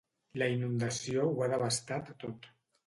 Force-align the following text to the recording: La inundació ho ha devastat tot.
La 0.41 0.47
inundació 0.53 1.29
ho 1.37 1.45
ha 1.45 1.51
devastat 1.55 2.13
tot. 2.27 2.55